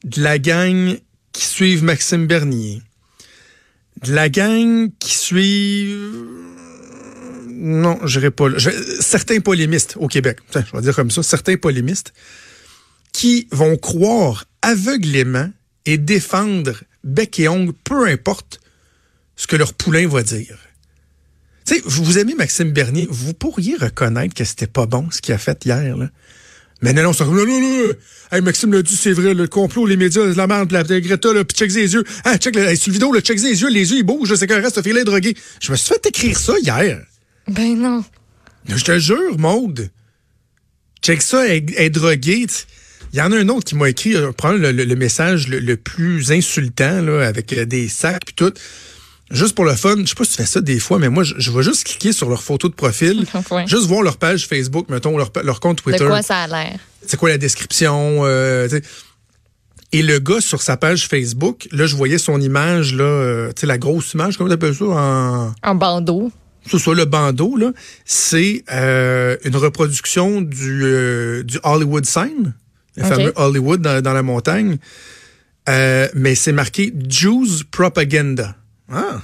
de 0.04 0.22
la 0.22 0.38
gang 0.38 0.96
qui 1.32 1.44
suit 1.44 1.80
Maxime 1.82 2.26
Bernier, 2.26 2.82
de 4.04 4.12
la 4.12 4.28
gang 4.28 4.90
qui 4.98 5.14
suit... 5.14 5.94
Non, 7.50 7.98
je 8.04 8.20
pas 8.28 8.50
Certains 9.00 9.40
polémistes 9.40 9.96
au 9.98 10.06
Québec, 10.06 10.38
je 10.54 10.60
vais 10.76 10.80
dire 10.80 10.94
comme 10.94 11.10
ça, 11.10 11.24
certains 11.24 11.56
polémistes 11.56 12.12
qui 13.12 13.48
vont 13.50 13.76
croire 13.76 14.44
aveuglément 14.62 15.50
et 15.86 15.98
défendre 15.98 16.74
bec 17.02 17.40
et 17.40 17.48
ongle, 17.48 17.72
peu 17.72 18.06
importe 18.06 18.60
ce 19.34 19.48
que 19.48 19.56
leur 19.56 19.74
poulain 19.74 20.06
va 20.06 20.22
dire. 20.22 20.56
Tu 21.68 21.74
sais, 21.74 21.82
vous 21.84 22.18
aimez 22.18 22.34
Maxime 22.34 22.70
Bernier, 22.72 23.06
vous 23.10 23.34
pourriez 23.34 23.76
reconnaître 23.76 24.34
que 24.34 24.44
c'était 24.44 24.66
pas 24.66 24.86
bon 24.86 25.08
ce 25.10 25.20
qu'il 25.20 25.34
a 25.34 25.38
fait 25.38 25.62
hier, 25.66 25.96
là. 25.98 26.08
Mais 26.80 26.92
non, 26.94 27.02
non, 27.02 27.12
c'est 27.12 27.24
comme, 27.24 27.36
là, 27.36 27.44
là, 27.44 27.58
là. 27.60 27.92
Hey, 28.32 28.40
Maxime 28.40 28.72
l'a 28.72 28.80
dit, 28.82 28.96
c'est 28.96 29.12
vrai, 29.12 29.34
le 29.34 29.48
complot, 29.48 29.84
les 29.84 29.96
médias, 29.98 30.24
la 30.26 30.46
merde, 30.46 30.70
la, 30.72 30.82
Greta, 30.84 31.32
là, 31.34 31.44
puis 31.44 31.56
check 31.56 31.70
les 31.74 31.92
yeux. 31.92 32.04
Ah, 32.24 32.38
check, 32.38 32.54
le, 32.54 32.62
hey, 32.68 32.76
sur 32.76 32.88
le 32.88 32.94
vidéo, 32.94 33.12
là, 33.12 33.20
check 33.20 33.38
les 33.40 33.60
yeux, 33.60 33.68
les 33.68 33.90
yeux, 33.90 33.98
ils 33.98 34.02
bougent, 34.04 34.28
je 34.30 34.34
sais 34.34 34.46
qu'un 34.46 34.60
reste, 34.62 34.80
filet 34.82 35.04
drogué. 35.04 35.34
Je 35.60 35.70
me 35.72 35.76
suis 35.76 35.88
fait 35.92 36.06
écrire 36.06 36.38
ça 36.38 36.54
hier. 36.62 37.02
Ben 37.48 37.76
non. 37.78 38.02
Je 38.68 38.82
te 38.84 38.98
jure, 38.98 39.38
Maude. 39.38 39.90
Check 41.02 41.20
ça, 41.20 41.46
elle 41.48 41.64
est 41.76 41.90
droguée. 41.90 42.46
Il 43.12 43.18
y 43.18 43.22
en 43.22 43.30
a 43.32 43.36
un 43.38 43.48
autre 43.48 43.64
qui 43.64 43.74
m'a 43.74 43.88
écrit, 43.90 44.14
euh, 44.14 44.32
prends 44.32 44.52
le, 44.52 44.70
le- 44.72 44.84
le 44.84 44.96
message 44.96 45.48
le, 45.48 45.58
le 45.58 45.76
plus 45.76 46.30
insultant, 46.32 47.02
là, 47.02 47.26
avec 47.26 47.52
euh, 47.54 47.64
des 47.64 47.88
sacs 47.88 48.24
puis 48.26 48.34
tout. 48.34 48.52
Juste 49.30 49.54
pour 49.54 49.64
le 49.66 49.74
fun, 49.74 49.96
je 50.00 50.06
sais 50.06 50.14
pas 50.14 50.24
si 50.24 50.30
tu 50.30 50.36
fais 50.38 50.46
ça 50.46 50.60
des 50.60 50.78
fois, 50.78 50.98
mais 50.98 51.10
moi, 51.10 51.22
je, 51.22 51.34
je 51.36 51.50
vais 51.50 51.62
juste 51.62 51.84
cliquer 51.84 52.12
sur 52.12 52.28
leur 52.30 52.42
photo 52.42 52.68
de 52.68 52.74
profil, 52.74 53.26
juste 53.66 53.86
voir 53.86 54.02
leur 54.02 54.16
page 54.16 54.46
Facebook, 54.46 54.88
mettons, 54.88 55.18
leur, 55.18 55.30
leur 55.44 55.60
compte 55.60 55.78
De 55.78 55.82
Twitter. 55.82 56.06
quoi 56.06 56.22
ça 56.22 56.38
a 56.38 56.46
l'air? 56.46 56.78
C'est 57.06 57.18
quoi 57.18 57.28
la 57.28 57.38
description? 57.38 58.24
euh, 58.24 58.68
et 59.92 60.02
le 60.02 60.18
gars, 60.18 60.40
sur 60.40 60.60
sa 60.60 60.76
page 60.76 61.08
Facebook, 61.08 61.66
là, 61.72 61.86
je 61.86 61.96
voyais 61.96 62.18
son 62.18 62.40
image, 62.40 62.94
là, 62.94 63.04
euh, 63.04 63.48
tu 63.48 63.60
sais, 63.62 63.66
la 63.66 63.78
grosse 63.78 64.12
image, 64.12 64.36
comment 64.36 64.50
t'appelles 64.50 64.74
ça? 64.74 64.84
En 64.84 65.54
Un 65.62 65.74
bandeau. 65.74 66.30
ce 66.66 66.76
soit 66.76 66.94
le 66.94 67.06
bandeau, 67.06 67.56
là, 67.56 67.72
c'est 68.04 68.64
euh, 68.70 69.36
une 69.44 69.56
reproduction 69.56 70.42
du, 70.42 70.82
euh, 70.84 71.42
du 71.42 71.58
Hollywood 71.62 72.04
sign, 72.04 72.52
le 72.96 73.04
fameux 73.04 73.32
Hollywood 73.36 73.80
dans, 73.80 74.02
dans 74.02 74.12
la 74.12 74.22
montagne. 74.22 74.76
Euh, 75.70 76.08
mais 76.14 76.34
c'est 76.34 76.52
marqué 76.52 76.92
Jews 77.08 77.46
Propaganda. 77.70 78.56
Ah! 78.90 79.20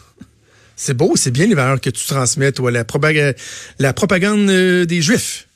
C'est 0.77 0.95
beau, 0.95 1.15
c'est 1.17 1.31
bien 1.31 1.47
les 1.47 1.55
valeurs 1.55 1.81
que 1.81 1.91
tu 1.91 2.05
transmets, 2.07 2.53
toi, 2.53 2.71
la, 2.71 2.85
la 3.79 3.93
propagande 3.93 4.49
euh, 4.51 4.85
des 4.85 5.03
Juifs. 5.03 5.47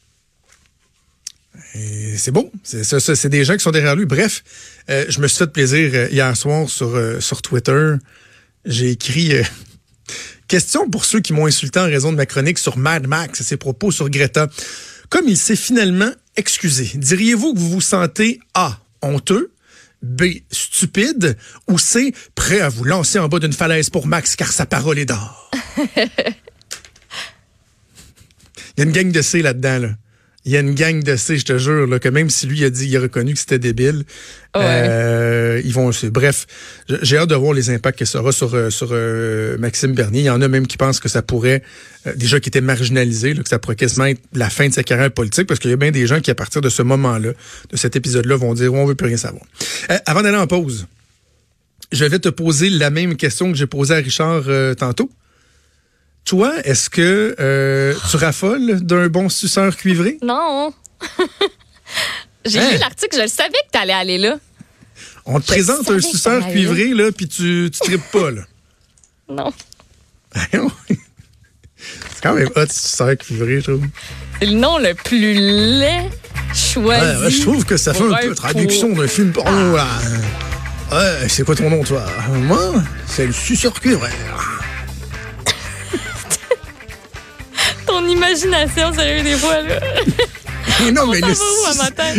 C'est 2.16 2.30
beau. 2.30 2.50
C'est 2.62 3.28
des 3.28 3.44
gens 3.44 3.54
qui 3.54 3.62
sont 3.62 3.70
derrière 3.70 3.94
lui. 3.94 4.06
Bref, 4.06 4.42
euh, 4.90 5.04
je 5.08 5.20
me 5.20 5.28
suis 5.28 5.38
fait 5.38 5.52
plaisir 5.52 5.90
euh, 5.94 6.08
hier 6.10 6.36
soir 6.36 6.68
sur, 6.68 7.42
Twitter. 7.42 7.94
J'ai 8.64 8.90
écrit 8.92 9.32
Question 10.48 10.88
pour 10.88 11.04
ceux 11.04 11.20
qui 11.20 11.32
m'ont 11.32 11.46
insulté 11.46 11.78
en 11.78 11.84
raison 11.84 12.10
de 12.10 12.16
ma 12.16 12.24
chronique 12.24 12.58
sur 12.58 12.78
Mad 12.78 13.06
Max 13.06 13.40
et 13.40 13.44
ses 13.44 13.58
propos 13.58 13.90
sur 13.90 14.08
Greta. 14.08 14.48
Comme 15.10 15.28
il 15.28 15.36
s'est 15.36 15.56
finalement 15.56 16.10
excusé, 16.36 16.90
diriez-vous 16.94 17.54
que 17.54 17.58
vous 17.58 17.70
vous 17.70 17.80
sentez 17.80 18.40
A. 18.54 18.78
honteux, 19.02 19.52
B. 20.02 20.42
stupide 20.50 21.36
ou 21.66 21.78
C. 21.78 22.14
prêt 22.34 22.60
à 22.60 22.68
vous 22.68 22.84
lancer 22.84 23.18
en 23.18 23.28
bas 23.28 23.38
d'une 23.38 23.52
falaise 23.52 23.90
pour 23.90 24.06
Max 24.06 24.36
car 24.36 24.52
sa 24.52 24.66
parole 24.66 24.98
est 24.98 25.06
d'or? 25.06 25.50
Il 28.76 28.78
y 28.78 28.80
a 28.82 28.84
une 28.84 28.92
gang 28.92 29.10
de 29.10 29.22
C 29.22 29.42
là-dedans, 29.42 29.78
là. 29.78 29.88
Il 30.48 30.52
y 30.52 30.56
a 30.56 30.60
une 30.60 30.74
gang 30.74 31.02
de 31.02 31.14
C, 31.14 31.36
je 31.36 31.44
te 31.44 31.58
jure, 31.58 31.86
là, 31.86 31.98
que 31.98 32.08
même 32.08 32.30
si 32.30 32.46
lui 32.46 32.64
a 32.64 32.70
dit, 32.70 32.86
il 32.86 32.96
a 32.96 33.00
reconnu 33.00 33.34
que 33.34 33.38
c'était 33.38 33.58
débile, 33.58 34.04
Ouais. 34.56 34.62
euh, 34.64 35.60
ils 35.62 35.74
vont. 35.74 35.90
Bref, 36.04 36.46
j'ai 37.02 37.18
hâte 37.18 37.28
de 37.28 37.34
voir 37.34 37.52
les 37.52 37.68
impacts 37.68 37.98
que 37.98 38.06
ça 38.06 38.20
aura 38.20 38.32
sur, 38.32 38.54
euh, 38.54 38.70
sur 38.70 38.88
euh, 38.92 39.58
Maxime 39.58 39.92
Bernier. 39.92 40.20
Il 40.20 40.24
y 40.24 40.30
en 40.30 40.40
a 40.40 40.48
même 40.48 40.66
qui 40.66 40.78
pensent 40.78 41.00
que 41.00 41.08
ça 41.10 41.20
pourrait, 41.20 41.62
euh, 42.06 42.14
déjà 42.16 42.40
qui 42.40 42.48
était 42.48 42.62
marginalisé, 42.62 43.34
là, 43.34 43.42
que 43.42 43.48
ça 43.50 43.58
pourrait 43.58 43.76
quasiment 43.76 44.06
être 44.06 44.22
la 44.32 44.48
fin 44.48 44.66
de 44.68 44.72
sa 44.72 44.82
carrière 44.82 45.10
politique, 45.12 45.46
parce 45.46 45.60
qu'il 45.60 45.68
y 45.70 45.74
a 45.74 45.76
bien 45.76 45.90
des 45.90 46.06
gens 46.06 46.20
qui, 46.22 46.30
à 46.30 46.34
partir 46.34 46.62
de 46.62 46.70
ce 46.70 46.80
moment-là, 46.80 47.32
de 47.70 47.76
cet 47.76 47.94
épisode-là, 47.96 48.36
vont 48.36 48.54
dire, 48.54 48.72
on 48.72 48.86
veut 48.86 48.94
plus 48.94 49.08
rien 49.08 49.18
savoir. 49.18 49.44
Euh, 49.90 49.98
avant 50.06 50.22
d'aller 50.22 50.38
en 50.38 50.46
pause, 50.46 50.86
je 51.92 52.06
vais 52.06 52.18
te 52.20 52.30
poser 52.30 52.70
la 52.70 52.88
même 52.88 53.16
question 53.16 53.52
que 53.52 53.58
j'ai 53.58 53.66
posée 53.66 53.92
à 53.96 53.98
Richard 53.98 54.44
tantôt. 54.78 55.10
Toi, 56.28 56.52
est-ce 56.64 56.90
que 56.90 57.34
euh, 57.40 57.94
tu 58.10 58.16
raffoles 58.18 58.80
d'un 58.82 59.08
bon 59.08 59.30
suceur 59.30 59.74
cuivré? 59.74 60.18
Non. 60.22 60.74
J'ai 62.44 62.60
Hein? 62.60 62.70
lu 62.72 62.76
l'article, 62.78 63.16
je 63.16 63.22
le 63.22 63.28
savais 63.28 63.50
que 63.52 63.70
t'allais 63.72 63.94
aller 63.94 64.18
là. 64.18 64.36
On 65.24 65.40
te 65.40 65.46
Je 65.46 65.52
présente 65.52 65.90
un 65.90 66.00
suceur 66.00 66.46
cuivré, 66.48 66.88
là, 66.92 67.10
puis 67.12 67.28
tu, 67.28 67.70
tu 67.72 67.80
tripes 67.80 68.10
pas, 68.12 68.30
là. 68.30 68.42
Non. 69.30 69.50
C'est 70.34 72.22
quand 72.22 72.34
même 72.34 72.50
hot, 72.56 72.66
suceur 72.70 73.16
cuivré, 73.16 73.60
je 73.62 73.70
trouve. 73.70 73.86
C'est 74.40 74.46
le 74.46 74.52
nom 74.56 74.76
le 74.78 74.92
plus 74.94 75.32
laid 75.34 76.10
choisi. 76.54 76.78
Ouais, 76.78 77.16
ouais, 77.24 77.30
je 77.30 77.40
trouve 77.40 77.64
que 77.64 77.78
ça 77.78 77.94
fait 77.94 78.04
un 78.04 78.14
peu 78.20 78.34
traduction 78.34 78.90
d'un 78.92 79.08
film 79.08 79.32
porno, 79.32 79.76
là. 79.76 79.86
Ouais, 80.92 81.26
c'est 81.28 81.44
quoi 81.44 81.54
ton 81.54 81.70
nom, 81.70 81.82
toi? 81.84 82.04
Moi, 82.34 82.82
c'est 83.06 83.26
le 83.26 83.32
suceur 83.32 83.72
cuivré. 83.80 84.10
Imagination, 88.08 88.92
sérieux, 88.92 89.22
des 89.22 89.36
fois, 89.36 89.62
là. 89.62 89.80
non, 90.92 91.02
On 91.02 91.06
mais 91.12 91.20
le? 91.20 91.34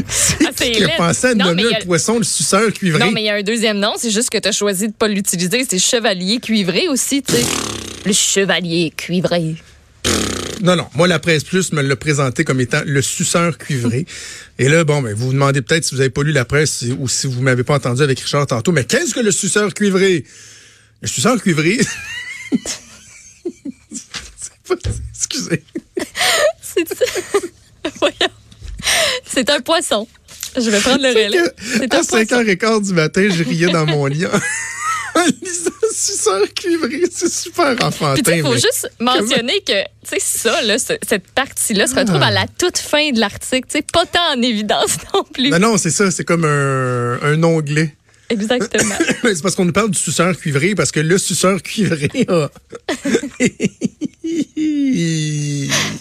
C'est 0.09 0.71
qui 0.71 0.83
a 0.83 0.89
pensé 0.97 1.27
à 1.27 1.35
nommer 1.35 1.63
un 1.65 1.85
poisson 1.85 2.17
le 2.17 2.23
suceur 2.23 2.71
cuivré? 2.73 2.99
Non, 2.99 3.11
mais 3.11 3.21
il 3.21 3.25
y 3.25 3.29
a 3.29 3.35
un 3.35 3.43
deuxième 3.43 3.79
nom, 3.79 3.93
c'est 3.97 4.11
juste 4.11 4.29
que 4.29 4.37
tu 4.37 4.47
as 4.47 4.51
choisi 4.51 4.87
de 4.87 4.93
pas 4.93 5.07
l'utiliser. 5.07 5.65
C'est 5.69 5.79
chevalier 5.79 6.39
cuivré 6.39 6.87
aussi, 6.87 7.21
tu 7.21 7.33
sais. 7.33 7.45
Le 8.05 8.13
chevalier 8.13 8.93
cuivré. 8.95 9.55
Non, 10.61 10.75
non. 10.75 10.87
Moi, 10.93 11.07
la 11.07 11.19
presse 11.19 11.43
plus 11.43 11.71
me 11.71 11.81
l'a 11.81 11.95
présenté 11.95 12.43
comme 12.43 12.59
étant 12.59 12.81
le 12.85 13.01
suceur 13.01 13.57
cuivré. 13.57 14.05
Et 14.57 14.67
là, 14.67 14.83
bon, 14.83 15.01
ben, 15.01 15.13
vous 15.13 15.27
vous 15.27 15.33
demandez 15.33 15.61
peut-être 15.61 15.85
si 15.85 15.95
vous 15.95 16.01
avez 16.01 16.09
pas 16.09 16.23
lu 16.23 16.31
la 16.31 16.45
presse 16.45 16.83
ou 16.99 17.07
si 17.07 17.27
vous 17.27 17.41
m'avez 17.41 17.63
pas 17.63 17.75
entendu 17.75 18.01
avec 18.01 18.19
Richard 18.19 18.47
tantôt. 18.47 18.71
Mais 18.71 18.83
qu'est-ce 18.83 19.13
que 19.13 19.21
le 19.21 19.31
suceur 19.31 19.73
cuivré? 19.73 20.25
Le 21.01 21.07
suceur 21.07 21.41
cuivré? 21.41 21.79
Excusez. 25.15 25.63
C'est 29.25 29.49
un 29.49 29.59
poisson. 29.61 30.07
Je 30.55 30.69
vais 30.69 30.79
prendre 30.79 31.01
le 31.03 31.09
relais. 31.09 31.51
C'est 31.57 31.93
À 31.93 31.99
un 31.99 32.03
poisson. 32.03 32.17
5h15 32.17 32.87
du 32.87 32.93
matin, 32.93 33.27
je 33.29 33.43
riais 33.43 33.71
dans 33.71 33.85
mon 33.85 34.05
lit. 34.07 34.25
Suceur 35.93 36.41
cuivré, 36.55 37.01
c'est 37.11 37.29
super 37.31 37.75
enfantin. 37.83 38.31
Il 38.35 38.41
faut 38.41 38.53
juste 38.53 38.89
mentionner 38.99 39.61
que, 39.67 39.73
ça, 40.19 40.61
là, 40.61 40.77
ce- 40.79 40.93
cette 41.07 41.27
partie-là 41.31 41.87
se 41.87 41.95
retrouve 41.95 42.19
Ah. 42.21 42.27
à 42.27 42.31
la 42.31 42.45
toute 42.47 42.77
fin 42.77 43.11
de 43.11 43.19
l'article. 43.19 43.67
Pas 43.91 44.05
tant 44.05 44.33
en 44.37 44.41
évidence 44.41 44.97
non 45.13 45.23
plus. 45.23 45.49
Non, 45.49 45.59
non, 45.59 45.77
c'est 45.77 45.89
ça, 45.89 46.09
c'est 46.11 46.23
comme 46.23 46.45
un, 46.45 47.19
un 47.21 47.43
onglet. 47.43 47.93
Exactement. 48.29 48.95
C'est 49.23 49.41
parce 49.41 49.55
qu'on 49.55 49.65
nous 49.65 49.73
parle 49.73 49.91
du 49.91 49.99
suceur 49.99 50.37
cuivré, 50.37 50.75
parce 50.75 50.91
que 50.91 50.99
le 50.99 51.17
suceur 51.17 51.61
cuivré 51.61 52.09
a... 52.27 52.49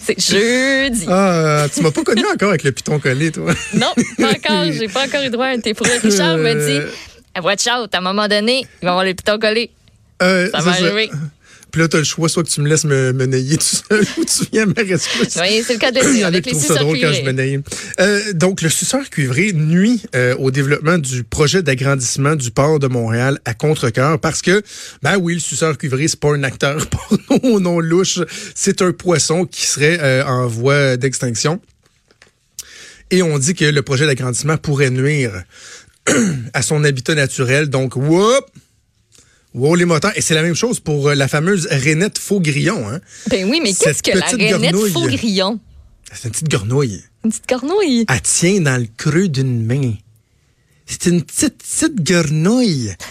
C'est 0.03 0.19
jeudi. 0.19 1.05
ah, 1.07 1.65
tu 1.73 1.81
m'as 1.81 1.91
pas 1.91 2.03
connu 2.03 2.23
encore 2.33 2.49
avec 2.49 2.63
le 2.63 2.71
piton 2.71 2.99
collé, 2.99 3.31
toi. 3.31 3.53
Non, 3.73 3.87
pas 4.17 4.31
encore. 4.31 4.71
J'ai 4.71 4.87
pas 4.87 5.05
encore 5.05 5.23
eu 5.23 5.29
droit 5.29 5.45
à 5.47 5.49
un 5.49 5.59
thé 5.59 5.73
Richard 6.03 6.37
me 6.37 6.53
dit 6.53 6.79
Euh. 6.79 7.41
Watch 7.41 7.67
out, 7.67 7.93
à 7.93 7.99
un 7.99 8.01
moment 8.01 8.27
donné, 8.27 8.65
il 8.81 8.85
va 8.85 8.91
avoir 8.91 9.05
le 9.05 9.13
piton 9.13 9.39
collé. 9.39 9.69
Euh, 10.21 10.49
Ça 10.51 10.59
va 10.59 10.71
arriver. 10.71 11.09
Puis 11.71 11.81
là, 11.81 11.87
t'as 11.87 11.99
le 11.99 12.03
choix, 12.03 12.29
soit 12.29 12.43
que 12.43 12.49
tu 12.49 12.61
me 12.61 12.69
laisses 12.69 12.85
me, 12.85 13.13
me 13.13 13.25
nailler 13.25 13.57
tout 13.57 13.65
seul 13.65 14.05
ou 14.17 14.25
tu 14.25 14.45
viens 14.51 14.65
ma 14.65 14.81
rescousse. 14.81 15.35
Oui, 15.39 15.63
c'est 15.65 15.73
le 15.73 15.79
cas 15.79 15.91
de 15.91 15.99
dire, 15.99 16.27
avec 16.27 16.45
les 16.45 16.53
ça 16.53 16.75
drôle 16.75 16.99
quand 16.99 17.13
je 17.13 17.21
me 17.23 17.31
naille. 17.31 17.61
Euh, 17.99 18.33
donc, 18.33 18.61
le 18.61 18.69
suceur 18.69 19.09
cuivré 19.09 19.53
nuit 19.53 20.03
euh, 20.15 20.35
au 20.37 20.51
développement 20.51 20.97
du 20.97 21.23
projet 21.23 21.63
d'agrandissement 21.63 22.35
du 22.35 22.51
port 22.51 22.79
de 22.79 22.87
Montréal 22.87 23.39
à 23.45 23.53
contre-cœur 23.53 24.19
parce 24.19 24.41
que, 24.41 24.61
ben 25.01 25.17
oui, 25.17 25.35
le 25.35 25.39
suceur 25.39 25.77
cuivré, 25.77 26.07
c'est 26.07 26.19
pas 26.19 26.33
un 26.33 26.43
acteur 26.43 26.87
porno 27.29 27.59
nom 27.59 27.79
louche, 27.79 28.19
c'est 28.55 28.81
un 28.81 28.91
poisson 28.91 29.45
qui 29.45 29.65
serait 29.65 29.99
euh, 30.01 30.25
en 30.25 30.47
voie 30.47 30.97
d'extinction. 30.97 31.61
Et 33.11 33.23
on 33.23 33.39
dit 33.39 33.55
que 33.55 33.65
le 33.65 33.81
projet 33.81 34.05
d'agrandissement 34.05 34.57
pourrait 34.57 34.91
nuire 34.91 35.43
à 36.53 36.61
son 36.61 36.83
habitat 36.83 37.15
naturel. 37.15 37.69
Donc, 37.69 37.95
whoop! 37.95 38.45
Wow, 39.53 39.75
les 39.75 39.85
moteurs. 39.85 40.11
Et 40.15 40.21
c'est 40.21 40.35
la 40.35 40.43
même 40.43 40.55
chose 40.55 40.79
pour 40.79 41.09
euh, 41.09 41.15
la 41.15 41.27
fameuse 41.27 41.67
rainette 41.71 42.17
faux-grillon. 42.19 42.87
Hein? 42.89 42.99
Ben 43.29 43.49
oui, 43.49 43.59
mais 43.63 43.73
qu'est-ce 43.73 44.03
que 44.03 44.17
la 44.17 44.25
rainette 44.25 44.61
grenouille. 44.61 44.91
faux 44.91 45.07
grillon? 45.07 45.59
C'est 46.13 46.25
une 46.25 46.31
petite 46.31 46.49
grenouille. 46.49 47.03
Une 47.23 47.31
petite 47.31 47.47
cornouille. 47.47 48.05
Elle 48.09 48.21
tient 48.21 48.61
dans 48.61 48.77
le 48.79 48.87
creux 48.97 49.27
d'une 49.27 49.65
main. 49.65 49.93
C'est 50.85 51.05
une 51.07 51.23
petite, 51.23 51.57
petite 51.57 52.01
grenouille. 52.03 52.93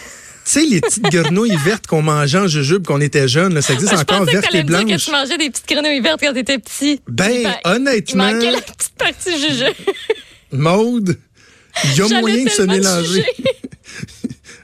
Tu 0.51 0.55
sais, 0.61 0.65
les 0.65 0.81
petites 0.81 1.03
grenouilles 1.03 1.59
vertes 1.63 1.87
qu'on 1.87 2.01
mangeait 2.01 2.39
en 2.39 2.47
jujube 2.49 2.87
quand 2.87 2.97
on 2.97 3.01
était 3.03 3.29
jeune, 3.29 3.53
là, 3.53 3.61
ça 3.61 3.75
existe 3.75 3.93
je 3.93 3.99
encore 3.99 4.25
vertes 4.25 4.47
et 4.55 4.63
me 4.63 4.67
dire 4.67 4.79
que 4.79 4.85
blanches. 4.87 5.05
tu 5.05 5.11
mangeais 5.11 5.37
des 5.37 5.51
petites 5.51 5.69
grenouilles 5.69 6.01
vertes 6.01 6.21
quand 6.23 6.33
t'étais 6.33 6.59
petit. 6.59 7.03
Ben, 7.07 7.43
ma- 7.43 7.71
honnêtement, 7.75 8.29
Il 8.31 8.35
manquait 8.37 8.51
la 8.53 8.63
petite 8.63 8.95
partie 8.97 9.33
jujube. 9.33 9.75
Maude, 10.53 11.19
il 11.85 11.97
y 11.99 12.01
a 12.01 12.21
moyen 12.21 12.45
de 12.45 12.49
se 12.49 12.63
mélanger. 12.63 13.27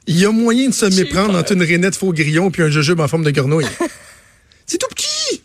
Il 0.06 0.18
y 0.18 0.26
a 0.26 0.30
moyen 0.30 0.68
de 0.68 0.74
se 0.74 0.86
méprendre 0.86 1.36
entre 1.36 1.52
une 1.52 1.62
rainette 1.62 1.96
faux 1.96 2.12
grillon 2.12 2.50
puis 2.50 2.62
un 2.62 2.70
jujube 2.70 3.00
en 3.00 3.08
forme 3.08 3.24
de 3.24 3.30
grenouille. 3.30 3.66
c'est 4.66 4.78
tout 4.78 4.88
petit! 4.94 5.42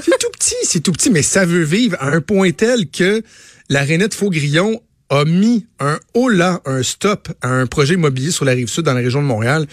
C'est 0.00 0.18
tout 0.18 0.30
petit, 0.32 0.54
c'est 0.64 0.80
tout 0.80 0.92
petit, 0.92 1.10
mais 1.10 1.22
ça 1.22 1.44
veut 1.44 1.62
vivre 1.62 1.96
à 2.00 2.08
un 2.08 2.20
point 2.20 2.52
tel 2.52 2.88
que 2.88 3.22
la 3.68 3.82
rainette 3.82 4.14
faux 4.14 4.30
grillon 4.30 4.80
a 5.12 5.24
mis 5.26 5.66
un 5.78 6.00
holà, 6.14 6.62
un 6.64 6.82
stop 6.82 7.28
à 7.42 7.48
un 7.48 7.66
projet 7.66 7.94
immobilier 7.94 8.30
sur 8.30 8.46
la 8.46 8.52
rive 8.52 8.68
sud 8.68 8.84
dans 8.84 8.94
la 8.94 9.00
région 9.00 9.20
de 9.20 9.26
Montréal. 9.26 9.66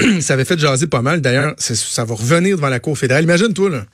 ça 0.20 0.34
avait 0.34 0.46
fait 0.46 0.58
jaser 0.58 0.86
pas 0.86 1.02
mal. 1.02 1.20
D'ailleurs, 1.20 1.54
ça 1.58 2.04
va 2.04 2.14
revenir 2.14 2.56
devant 2.56 2.68
la 2.68 2.80
Cour 2.80 2.96
fédérale. 2.96 3.24
Imagine-toi, 3.24 3.70
là. 3.70 3.86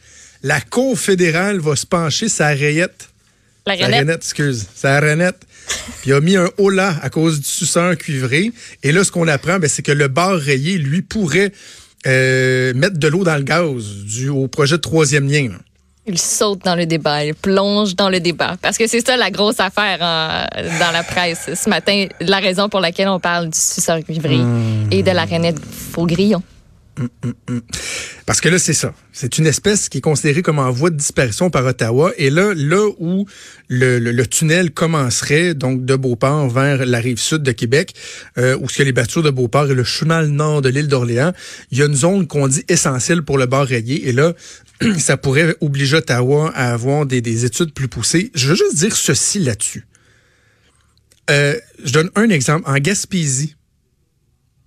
La 0.45 0.61
Cour 0.61 0.99
fédérale 0.99 1.59
va 1.59 1.75
se 1.75 1.87
pencher 1.87 2.29
sa 2.29 2.49
rayette. 2.49 3.09
La 3.67 3.77
Sa 3.77 3.85
rainette. 3.85 3.99
rainette, 4.01 4.17
excuse. 4.23 4.67
Sa 4.75 4.99
rainette. 5.01 5.41
Puis 6.01 6.11
il 6.11 6.13
a 6.15 6.21
mis 6.21 6.37
un 6.37 6.49
holà 6.59 6.97
à 7.03 7.11
cause 7.11 7.41
du 7.41 7.47
suceur 7.47 7.97
cuivré. 7.97 8.51
Et 8.83 8.91
là, 8.93 9.05
ce 9.05 9.13
qu'on 9.13 9.29
apprend, 9.29 9.59
ben, 9.59 9.69
c'est 9.69 9.83
que 9.83 9.93
le 9.93 10.09
bar 10.09 10.37
rayé, 10.37 10.79
lui, 10.79 11.03
pourrait 11.03 11.53
euh, 12.07 12.73
mettre 12.75 12.99
de 12.99 13.07
l'eau 13.09 13.23
dans 13.23 13.37
le 13.37 13.43
gaz 13.45 13.85
dû 14.05 14.29
au 14.29 14.49
projet 14.49 14.77
de 14.77 14.81
troisième 14.83 15.31
lien. 15.31 15.49
là. 15.51 15.59
Il 16.05 16.19
saute 16.19 16.65
dans 16.65 16.75
le 16.75 16.85
débat, 16.85 17.25
il 17.25 17.33
plonge 17.35 17.95
dans 17.95 18.09
le 18.11 18.19
débat. 18.19 18.57
Parce 18.61 18.77
que 18.77 18.89
c'est 18.89 19.07
ça 19.07 19.17
la 19.17 19.31
grosse 19.31 19.61
affaire 19.61 19.99
dans 20.01 20.91
la 20.93 21.05
presse 21.05 21.49
ce 21.55 21.71
matin, 21.71 22.07
la 22.21 22.41
raison 22.41 22.69
pour 22.69 22.81
laquelle 22.81 23.07
on 23.07 23.21
parle 23.21 23.49
du 23.51 23.57
suceur 23.59 24.01
cuivré 24.03 24.39
Hmm. 24.39 24.89
et 24.91 25.05
de 25.05 25.11
la 25.13 25.25
rainette 25.25 25.59
faux 25.93 26.05
grillon. 26.07 26.43
Parce 28.27 28.41
que 28.41 28.49
là, 28.49 28.59
c'est 28.59 28.75
ça. 28.75 28.95
C'est 29.13 29.39
une 29.39 29.47
espèce 29.47 29.89
qui 29.89 29.99
est 29.99 30.03
considérée 30.03 30.43
comme 30.43 30.59
en 30.59 30.71
voie 30.71 30.91
de 30.91 30.97
disparition 30.97 31.51
par 31.51 31.65
Ottawa. 31.65 32.13
Et 32.19 32.31
là, 32.31 32.53
là 32.55 32.89
où 32.99 33.27
le, 33.69 34.25
tunnel 34.25 34.71
commencerait, 34.71 35.55
donc 35.55 35.85
de 35.85 35.97
Beauport 35.97 36.49
vers 36.49 36.85
la 36.85 36.99
rive 36.99 37.19
sud 37.19 37.43
de 37.43 37.53
Québec, 37.53 37.95
euh, 38.39 38.57
où 38.61 38.67
y 38.77 38.83
a 38.83 38.85
les 38.85 38.93
battures 38.93 39.23
de 39.23 39.31
Beauport 39.31 39.71
et 39.71 39.75
le 39.75 39.85
chemin 39.85 40.27
nord 40.27 40.63
de 40.63 40.69
l'île 40.69 40.89
d'Orléans, 40.89 41.33
il 41.71 41.79
y 41.79 41.83
a 41.83 41.87
une 41.87 41.95
zone 41.95 42.27
qu'on 42.27 42.49
dit 42.49 42.65
essentielle 42.69 43.23
pour 43.23 43.39
le 43.39 43.47
bar 43.47 43.67
rayé. 43.67 44.09
Et 44.09 44.13
là, 44.13 44.35
ça 44.99 45.17
pourrait 45.17 45.57
obliger 45.61 45.97
Ottawa 45.97 46.53
à 46.55 46.73
avoir 46.73 47.07
des, 47.07 47.21
des 47.21 47.45
études 47.45 47.73
plus 47.73 47.89
poussées. 47.89 48.31
Je 48.35 48.49
veux 48.49 48.57
juste 48.57 48.77
dire 48.77 48.97
ceci 48.97 49.39
là-dessus. 49.39 49.87
Euh, 51.31 51.59
je 51.85 51.93
donne 51.93 52.11
un 52.15 52.29
exemple. 52.31 52.69
En 52.69 52.77
Gaspésie, 52.79 53.57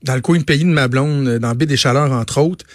dans 0.05 0.15
le 0.15 0.21
coin 0.21 0.37
de 0.37 0.43
pays 0.43 0.63
de 0.63 0.69
ma 0.69 0.87
blonde, 0.87 1.27
euh, 1.27 1.39
dans 1.39 1.53
Baie 1.55 1.65
des 1.65 1.77
Chaleurs, 1.77 2.11
entre 2.11 2.39
autres, 2.39 2.65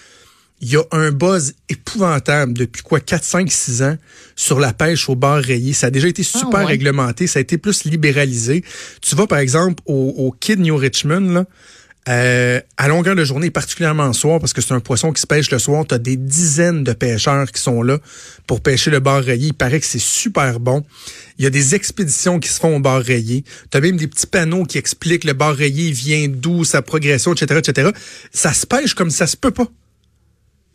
il 0.60 0.70
y 0.70 0.76
a 0.76 0.82
un 0.90 1.10
buzz 1.10 1.54
épouvantable 1.70 2.52
depuis 2.52 2.82
quoi 2.82 3.00
4 3.00 3.25
5 3.25 3.50
6 3.50 3.82
ans 3.82 3.96
sur 4.37 4.60
la 4.60 4.75
pêche 4.75 5.08
au 5.08 5.14
bar 5.14 5.38
rayé. 5.38 5.72
Ça 5.72 5.87
a 5.87 5.90
déjà 5.90 6.08
été 6.08 6.22
super 6.22 6.60
ouais? 6.60 6.66
réglementé, 6.66 7.26
ça 7.26 7.38
a 7.38 7.42
été 7.42 7.56
plus 7.56 7.84
libéralisé. 7.84 8.62
Tu 9.00 9.16
vas 9.16 9.26
par 9.26 9.38
exemple 9.38 9.82
au, 9.87 10.14
au 10.18 10.32
Kid 10.32 10.60
New 10.60 10.76
Richmond 10.76 11.32
là, 11.32 11.46
euh, 12.09 12.61
à 12.78 12.88
longueur 12.88 13.14
de 13.14 13.25
journée, 13.25 13.50
particulièrement 13.50 14.07
le 14.07 14.14
soir, 14.14 14.40
parce 14.40 14.52
que 14.52 14.62
c'est 14.62 14.73
un 14.73 14.80
poisson 14.80 15.12
qui 15.12 15.21
se 15.21 15.26
pêche 15.26 15.50
le 15.50 15.59
soir, 15.59 15.85
tu 15.87 15.95
as 15.95 15.99
des 15.99 16.16
dizaines 16.16 16.83
de 16.83 16.92
pêcheurs 16.92 17.50
qui 17.52 17.61
sont 17.61 17.83
là 17.83 17.99
pour 18.47 18.62
pêcher 18.62 18.90
le 18.90 19.00
bar 19.00 19.23
rayé. 19.23 19.49
Il 19.49 19.54
paraît 19.54 19.80
que 19.80 19.87
c'est 19.87 20.00
super 20.00 20.61
bon. 20.61 20.83
Il 21.38 21.45
y 21.45 21.47
a 21.47 21.50
des 21.50 21.75
expéditions 21.75 22.40
qui 22.40 22.49
se 22.49 22.59
font 22.59 22.76
au 22.76 22.80
bar 22.80 23.02
rayé. 23.02 23.45
Tu 23.71 23.76
as 23.76 23.80
même 23.80 23.97
des 23.97 24.07
petits 24.07 24.26
panneaux 24.26 24.64
qui 24.64 24.78
expliquent 24.78 25.25
le 25.25 25.35
bar 25.35 25.54
rayé 25.54 25.90
vient 25.90 26.26
d'où, 26.28 26.64
sa 26.64 26.80
progression, 26.80 27.35
etc., 27.35 27.61
etc. 27.64 27.90
Ça 28.33 28.54
se 28.54 28.66
pêche 28.66 28.95
comme 28.95 29.11
ça 29.11 29.26
se 29.26 29.37
peut 29.37 29.50
pas. 29.50 29.66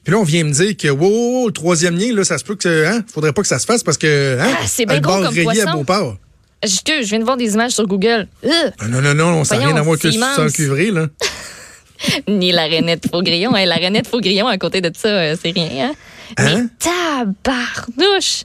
Puis 0.03 0.13
là, 0.13 0.20
on 0.20 0.24
vient 0.24 0.44
me 0.44 0.51
dire 0.51 0.77
que, 0.77 0.88
wow, 0.88 1.48
le 1.48 1.51
troisième 1.51 1.98
lien, 1.98 2.13
là, 2.13 2.24
ça 2.24 2.38
se 2.38 2.44
peut 2.44 2.55
que, 2.55 2.86
hein, 2.86 3.03
faudrait 3.12 3.34
pas 3.34 3.41
que 3.41 3.48
ça 3.48 3.58
se 3.58 3.65
fasse 3.65 3.82
parce 3.82 3.98
que, 3.98 4.38
hein, 4.39 4.55
Ah, 4.62 4.67
c'est 4.67 4.86
bien 4.86 4.98
le 4.98 5.01
gros 5.01 5.13
bar 5.13 5.24
comme 5.24 5.34
rayé 5.34 5.62
à 5.62 5.63
poisson. 5.63 5.77
Beauport. 5.79 6.17
Je, 6.65 7.03
je 7.03 7.07
viens 7.10 7.19
de 7.19 7.24
voir 7.24 7.38
des 7.38 7.53
images 7.53 7.72
sur 7.72 7.88
Google. 7.88 8.27
Euh, 8.43 8.50
Non, 8.89 9.01
non, 9.01 9.13
non, 9.13 9.43
ça 9.43 9.57
n'a 9.57 9.67
rien 9.67 9.75
à 9.75 9.81
voir 9.81 9.98
sang 10.00 10.10
immense. 10.10 10.53
cuivré, 10.53 10.91
là. 10.91 11.07
ni 12.27 12.51
la 12.51 12.65
rainette 12.65 13.05
faux 13.10 13.22
grillon. 13.22 13.55
Hey, 13.55 13.65
la 13.65 13.75
rainette 13.75 14.07
faux 14.07 14.19
grillon, 14.19 14.48
à 14.48 14.57
côté 14.57 14.81
de 14.81 14.91
ça, 14.95 15.07
euh, 15.07 15.36
c'est 15.41 15.51
rien. 15.51 15.89
Hein? 15.89 15.93
Hein? 16.38 16.63
Mais 16.63 16.69
tabarnouche! 16.79 18.43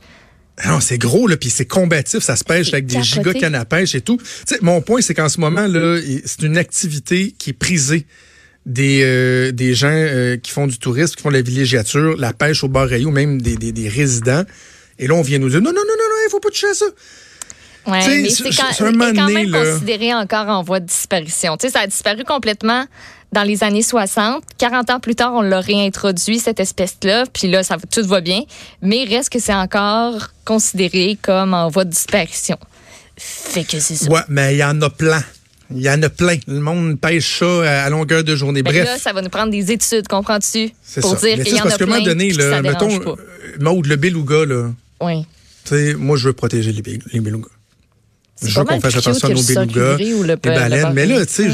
Ah 0.58 0.68
Non, 0.68 0.80
c'est 0.80 0.98
gros, 0.98 1.26
là, 1.26 1.36
puis 1.36 1.50
c'est 1.50 1.64
combatif, 1.64 2.20
ça 2.20 2.36
se 2.36 2.44
pêche 2.44 2.72
avec 2.72 2.86
des 2.86 2.96
capoté. 2.96 3.08
giga 3.14 3.32
cannes 3.34 3.54
à 3.54 3.64
pêche 3.64 3.94
et 3.94 4.02
tout. 4.02 4.18
Tu 4.18 4.24
sais, 4.46 4.58
mon 4.60 4.82
point, 4.82 5.00
c'est 5.00 5.14
qu'en 5.14 5.28
ce 5.28 5.40
moment, 5.40 5.66
là, 5.66 5.98
c'est 6.26 6.42
une 6.42 6.58
activité 6.58 7.34
qui 7.38 7.50
est 7.50 7.54
prisée 7.54 8.06
des, 8.66 9.00
euh, 9.02 9.52
des 9.52 9.74
gens 9.74 9.88
euh, 9.90 10.36
qui 10.36 10.50
font 10.50 10.66
du 10.66 10.78
tourisme, 10.78 11.14
qui 11.14 11.22
font 11.22 11.30
de 11.30 11.34
la 11.36 11.42
villégiature, 11.42 12.16
la 12.18 12.34
pêche 12.34 12.62
au 12.62 12.68
bar 12.68 12.86
rayé 12.86 13.06
ou 13.06 13.10
même 13.10 13.40
des, 13.40 13.56
des, 13.56 13.72
des 13.72 13.88
résidents. 13.88 14.44
Et 14.98 15.06
là, 15.06 15.14
on 15.14 15.22
vient 15.22 15.38
nous 15.38 15.48
dire, 15.48 15.60
non, 15.62 15.70
non, 15.70 15.80
non, 15.80 15.94
non, 15.98 16.08
non, 16.10 16.16
il 16.26 16.30
faut 16.30 16.40
pas 16.40 16.50
toucher 16.50 16.68
à 16.68 16.74
ça. 16.74 16.86
Ouais, 17.86 18.22
mais 18.22 18.28
c'est- 18.30 18.44
quand, 18.56 18.92
donné, 18.92 19.44
même 19.44 19.50
là. 19.50 19.64
considéré 19.72 20.14
encore 20.14 20.48
en 20.48 20.62
voie 20.62 20.80
de 20.80 20.86
disparition. 20.86 21.56
Tu 21.56 21.66
sais, 21.66 21.72
ça 21.72 21.80
a 21.80 21.86
disparu 21.86 22.24
complètement 22.24 22.84
dans 23.32 23.42
les 23.42 23.62
années 23.64 23.82
60. 23.82 24.42
40 24.58 24.90
ans 24.90 25.00
plus 25.00 25.14
tard, 25.14 25.32
on 25.34 25.40
l'a 25.42 25.60
réintroduit, 25.60 26.38
cette 26.38 26.60
espèce-là, 26.60 27.24
puis 27.32 27.48
là, 27.48 27.62
ça, 27.62 27.76
tout 27.92 28.04
va 28.06 28.20
bien. 28.20 28.42
Mais 28.82 29.04
reste 29.04 29.30
que 29.30 29.38
c'est 29.38 29.54
encore 29.54 30.28
considéré 30.44 31.16
comme 31.22 31.54
en 31.54 31.68
voie 31.68 31.84
de 31.84 31.90
disparition. 31.90 32.58
Fait 33.16 33.64
que 33.64 33.78
c'est 33.80 33.96
ça. 33.96 34.10
Ouais, 34.10 34.20
mais 34.28 34.54
il 34.54 34.58
y 34.58 34.64
en 34.64 34.80
a 34.82 34.90
plein. 34.90 35.22
Il 35.72 35.82
y 35.82 35.88
en 35.90 36.02
a 36.02 36.08
plein. 36.08 36.36
Le 36.48 36.58
monde 36.58 36.98
pêche 37.00 37.38
ça 37.38 37.84
à, 37.84 37.90
longueur 37.90 38.24
de 38.24 38.34
journée. 38.34 38.62
Que 38.62 38.70
Bref. 38.70 38.84
là, 38.84 38.98
ça 38.98 39.12
va 39.12 39.22
nous 39.22 39.28
prendre 39.28 39.52
des 39.52 39.70
études, 39.70 40.08
comprends-tu? 40.08 40.72
C'est 40.82 41.00
Pour 41.00 41.16
ça. 41.16 41.26
dire 41.26 41.44
qu'il 41.44 41.54
y 41.54 41.60
en 41.60 41.62
parce 41.62 41.74
a 41.74 41.78
plein, 41.86 42.00
donné, 42.02 42.28
puis 42.28 42.36
que 42.36 42.42
là, 42.42 42.56
ça 42.56 42.62
dérange 42.62 42.98
mettons, 42.98 43.16
Maude, 43.60 43.86
le 43.86 43.96
beluga, 43.96 44.44
là, 44.44 44.70
Oui. 45.00 45.24
Tu 45.64 45.70
sais, 45.76 45.94
moi, 45.94 46.16
je 46.16 46.28
veux 46.28 46.32
protéger 46.32 46.72
les, 46.72 46.82
les 47.12 47.20
belugas. 47.20 47.48
Je 48.42 48.58
veux 48.58 48.64
qu'on 48.64 48.80
fasse 48.80 48.96
attention 48.96 49.28
à 49.28 49.32
nos 49.32 49.42
belugas, 49.42 49.96
les 49.96 50.12
le 50.12 50.36
baleines. 50.36 50.92
Mais 50.94 51.06
là, 51.06 51.24
tu 51.26 51.32
sais, 51.32 51.50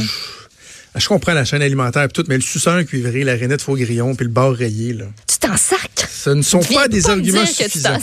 je, 0.94 1.08
comprends 1.08 1.34
la 1.34 1.44
chaîne 1.44 1.62
alimentaire 1.62 2.04
et 2.04 2.08
tout, 2.08 2.24
mais 2.28 2.36
le 2.36 2.42
suceur 2.42 2.84
cuivré, 2.84 3.24
la 3.24 3.34
rainette 3.34 3.62
faux 3.62 3.76
grillon, 3.76 4.14
puis 4.14 4.26
le 4.26 4.32
bar 4.32 4.52
rayé, 4.52 4.92
là, 4.92 5.06
Tu 5.26 5.38
t'en 5.38 5.56
sacs. 5.56 6.08
ce 6.10 6.30
ne 6.30 6.42
sont 6.42 6.60
pas 6.60 6.88
des 6.88 7.02
me 7.02 7.08
arguments 7.08 7.46
suffisants. 7.46 7.98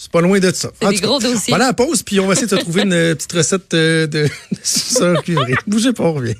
C'est 0.00 0.12
pas 0.12 0.20
loin 0.20 0.38
de 0.38 0.52
ça. 0.52 0.70
C'est 0.80 0.88
des 0.90 1.00
gros 1.00 1.18
dossiers. 1.18 1.50
Voilà 1.50 1.66
la 1.66 1.72
pause, 1.72 2.04
puis 2.04 2.20
on 2.20 2.28
va 2.28 2.34
essayer 2.34 2.46
de 2.46 2.56
te 2.56 2.60
trouver 2.60 2.82
une 2.82 2.92
euh, 2.92 3.14
petite 3.16 3.32
recette 3.32 3.74
euh, 3.74 4.06
de, 4.06 4.22
de 4.22 5.20
cuivré. 5.22 5.54
Bougez 5.66 5.92
pas, 5.92 6.04
on 6.04 6.12
revient. 6.14 6.36